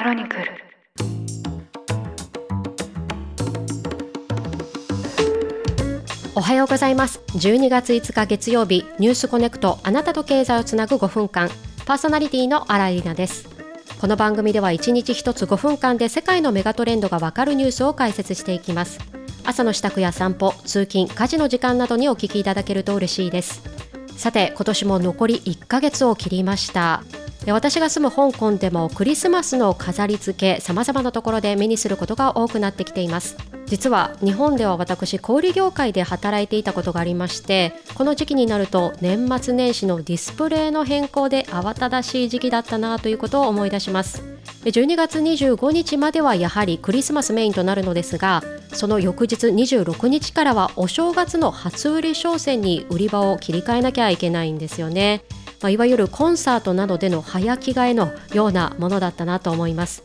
[0.00, 0.44] クロニクル。
[6.34, 7.20] おはようございます。
[7.34, 11.50] 12月5日月曜日ニュースコネクトあなたと経済をつなぐ5分間。
[11.84, 13.46] パーソナリティの新井里奈です。
[14.00, 19.00] この番組では1日1つ5分間で世界のメガトレンドがわかるニュースを解説していきます。
[19.44, 23.60] 朝の支度や散歩通勤家事の時間などにお聞きいただけると嬉しいです。
[24.16, 27.02] さて今年も残り1ヶ月を切りました。
[27.46, 33.36] 私が住む香港でもクリスマスの飾り付け様々なところで目にすることが多くなってきています。
[33.66, 44.24] 実は日本では私小売業界で働いていたことがありましてこの時期になると年末年始のディスプレイの変更で慌ただしい時期だったなということを思い出します。
[44.64, 48.42] 12月25日まではやはりクリスマスメインとなるのですが
[48.74, 55.22] その翌日26日からはお正月の初売り商戦に売り場を切り替えなきゃいけないんですよね。
[55.62, 60.04] まあ、いわゆるコンサートなどでの早着替えのようなものだったなと思います。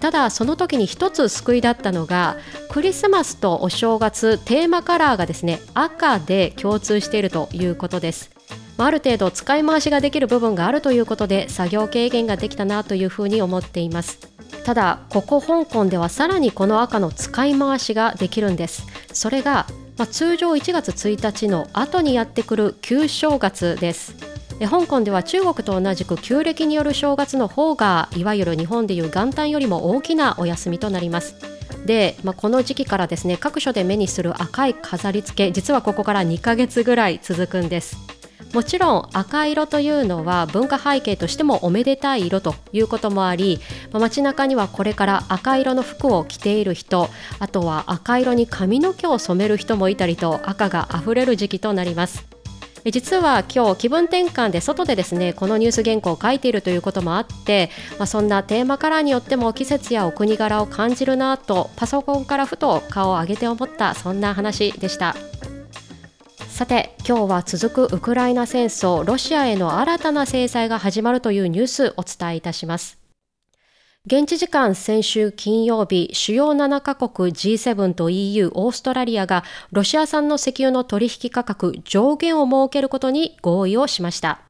[0.00, 2.36] ただその時に一つ救いだったのが
[2.70, 8.30] クリスマスとお正月テーマカラーがですね赤で共通しているということです。
[8.78, 14.18] ある程度使い回しができる部分があるということで作業軽減ができたなというふうに思っています。
[14.64, 18.86] ただここ香港ではさらにこの赤の使い回しができるんです。
[19.12, 19.66] それが、
[19.98, 24.31] まあ、通常1月1日の後にやってくる旧正月です。
[24.66, 31.36] 香港では中国と同じく旧暦による正月の方がいわゆる日本でいう元旦よりも大きなお休みとなります。
[31.86, 37.96] で、まあ、この時期からですね各所で目にする赤い飾り付け実はここから2ヶ月ぐらい続くんです。
[38.52, 43.58] もちろん赤色というのは文化背景としてもおめでたい色ということもあり、
[43.92, 52.31] まあ、街中にはこれから赤色の服を着ている人あとは赤色に髪の毛を染める人もいたりと赤があふれる時期となります。
[52.90, 65.14] 実は今日気分転換で外でですねこのニュース原稿を書いているということもあって、まあ、そんなテーマカラーによっても季節やお国柄を感じるなとパソコンからふと顔を上げて思ったそんな話でした。
[66.48, 73.01] さて今日は続くウクライナ戦争ロシアへの新たな制裁が始まるというニュースお伝えいたします。
[74.04, 84.40] 現地時間先週金曜日、主要7カ国 G7 と EU、オーストラリアがロシア産の石油の取引価格上限を設けることに合意をしました。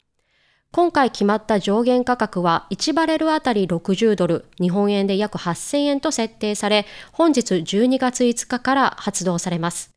[0.71, 9.91] 今回決まった上限価格は1バレルあたり60ドル、日本円で約8000円と設定され、本日12月5日から発動されます。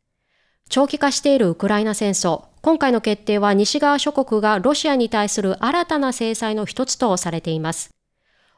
[0.67, 7.94] 長期化しているウクライナ戦争、今回の決定は西側諸国がロシアに対する新たな制裁の一つとされています。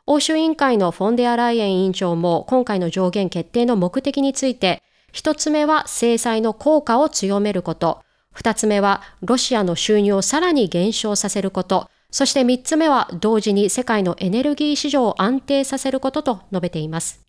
[0.09, 4.81] 欧州委員会のフォンデアライエン委員長も今回の上限決定の目的について、
[5.11, 7.99] 一つ目は制裁の効果を強めること、
[8.31, 17.25] 二つ目はロシアの収入をさらに減少させること、そして三つ目は同時に世界のエネルギー市場を安定させることと述べています。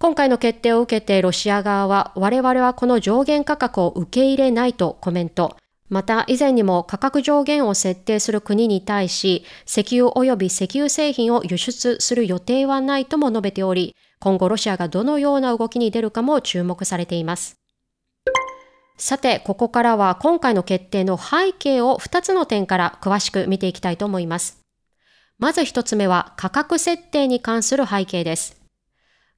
[0.00, 5.56] 今回の決定を受けてロシア側は我々はこの上限価格を受け入れないとコメント。
[5.92, 17.58] また以前にも価格上限を設定する国に対し石油及び石油製品を輸出する予定はないとも述べており今後ロシアがどのような動きに出るかも注目されています。
[18.96, 24.62] さてここからは今回の決定の背景を2つの点から詳しく見ていきたいと思います。
[25.38, 28.61] まず1つ目は価格設定に関する背景です。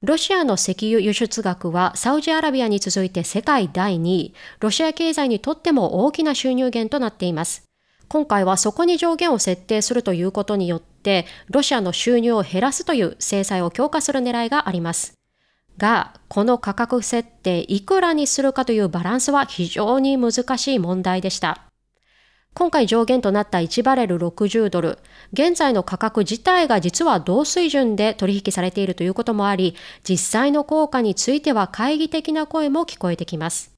[0.05, 7.63] ロシアの石油輸出額はサウジアラビアに続いて世界第2位、ロシア経済にとっても大きな収入源となっています。
[8.07, 15.17] 今回はそこに上限を設定するということによって、ロシアの収入を減らすという制裁を強化する狙いがあります。
[15.79, 21.63] が、この価格設定いくらにするかというバランスは非常に難しい問題でした。
[22.57, 24.97] 今回上限となった1バレル60ドル、
[25.33, 29.75] 現在の価格自体が実は同水準で取引されているということもあり、
[30.07, 33.73] 実際の効果については懐疑的な声も聞こえてきます。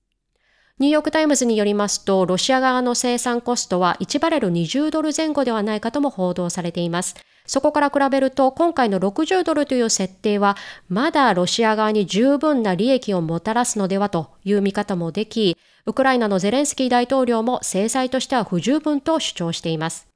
[0.77, 7.15] ニューヨークタイムズによりますと、ロシア側の生産コストは1バレル20ドル前後ではないかとも報道されています。
[7.47, 10.55] そこから比べると、今回の60ドルという設定は、
[10.87, 15.57] まだロシア側に十分な利益をもたらすのではという見方もでき、
[15.87, 20.07] ウクライナのゼレンスキー大統領も制裁としては不十分と主張しています。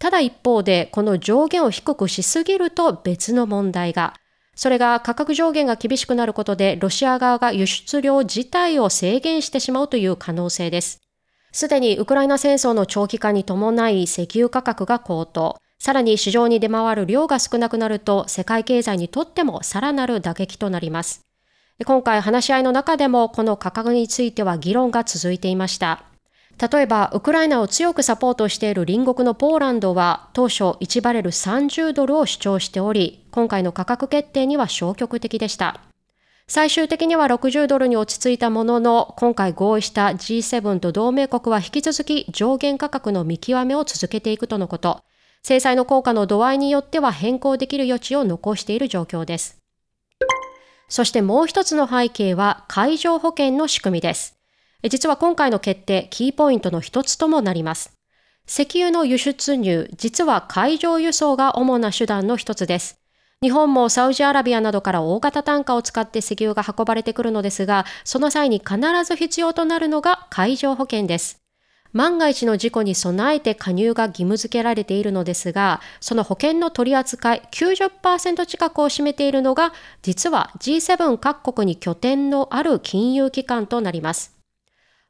[0.00, 4.14] ただ一方で、この上限を低くしすぎると別の問題が、
[4.56, 10.98] それが価格上限が厳しくなることで、ロシア側が輸出量自体を制限してしまうという可能性です。
[11.52, 15.58] すでにウクライナ戦争の長期化に伴い石油価格が高騰。
[15.78, 21.29] さらに市場に出回る量が少なくなると世界経済にとってもさらなる打撃となります。
[21.84, 26.04] 今回話し合いの中でもこの価格については議論が続いていました。
[26.60, 35.80] 例えば、ウクライナを強くサポートしている隣国のポーランドは、当初1バレル30ドルを主張しており、今回の価格決定には消極的でした。
[36.46, 45.00] 最終的には60ドルに落ち着いたものの、今回合意した G7 と同盟国は引き続き上限価格の見極めを続けていくとのこと。
[45.42, 49.59] 制裁の効果の度合いによっては変更できる余地を残している状況です。
[50.90, 54.36] そしてもう一つの背景は海上保険の仕組みです。
[54.88, 57.92] 実は今回の決定、キーポイントの一つともなります。
[58.48, 62.98] 石油の輸出入、実は海上輸送が主な手段の一つです。
[63.40, 71.40] 日本もサウジアラビアなどから大型タンカーを使って石油が運ばれてくるのですが、その際に必ず必要となるのが海上保険です。
[71.92, 79.72] 万が一の事故に備えて加入が義務付けられているのですが、その保険の取り扱い90%近くを占めているのが、
[80.02, 84.36] 実は G7 各国に拠点のある金融機関となります。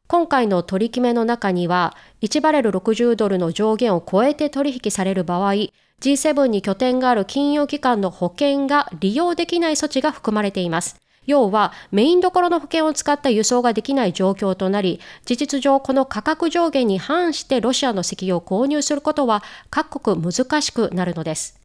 [0.07, 5.53] 今回の取り決めの中には、1バレル60ドルの上限を超えて取引される場合、
[6.01, 10.99] G7 に拠点がある金融機関の保険が利用できない措置が含まれています。
[11.31, 21.59] 要はメインどころの保険を使った輸送ができない状況となり、事実上この価格上限に反してロシアの石油を購入することは各国難しくなるのです。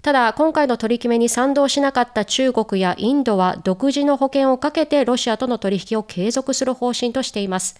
[0.00, 7.76] ただ、今回の取り決めに賛同しなかった中国やインドは独自の保険をかけてロシアとの取引を継続する方針としています。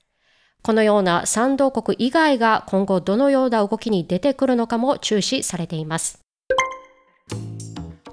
[0.63, 6.28] このような賛同国以外が今後どのような動きに出てくるのかも注視されています。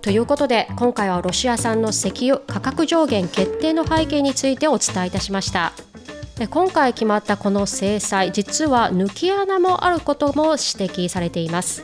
[0.06, 5.74] ということで今回はロシア産の石油価格上限決定の背景についてお伝えいたしました。
[6.52, 11.84] 今回決まったこの制裁実は抜き穴もあることも指摘されています。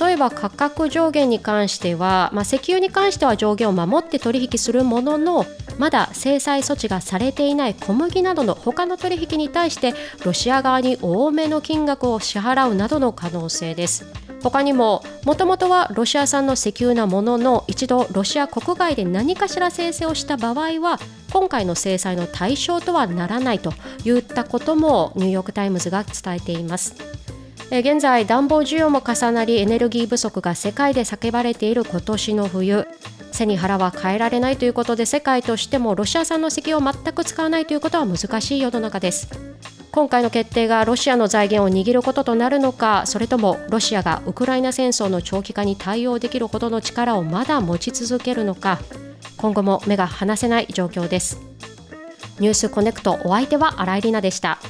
[0.00, 5.46] 例えば価格上限に関しては、まあ、石油に関しては上限を守って取引するものの
[5.78, 9.94] まだ制裁措置がされていない小麦などの他の取引に対して
[10.24, 20.98] ロシア側に多めの金額を支払うなどの可能性です他にももともとはロシア産の石油なものの一度ロシア国外で何かしら生成をした場合は
[21.32, 23.72] 今回の制裁の対象とはならないと
[24.04, 26.94] いったこともニューヨーク・タイムズが伝えています。
[27.70, 32.86] 現在暖房需要も重なりエネルギー不足が世界で叫ばれている今年の冬。
[33.30, 39.28] 背に腹は変えられないということで世界としてもロシア産の石油を全く使わないということは難しい世の中です。
[39.98, 48.78] 今回の決定がロシアの財源を握ることとなるのかそれともロシアがウクライナ戦争の長期化に対応できるほどの力をまだ持ち続けるのか。
[49.38, 51.40] 今後も目が離せない状況です。
[52.38, 54.60] ニュースコネクトお相手は新井里奈でした。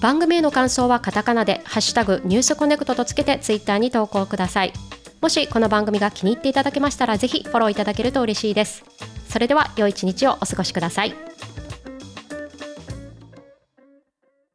[0.00, 4.72] 番組への感想はカタカナでハッシュタグニュースコネクトとつけてツイッターに投稿ください。
[5.20, 8.82] もしこの番組が気に入っていただけましたらぜひフォローいただけると嬉しいです。
[9.28, 11.25] それでは良い一日をお過ごしください。